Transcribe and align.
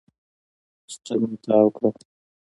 ستن 0.93 1.21
يې 1.31 1.35
تاو 1.43 1.67
کړه. 1.75 1.89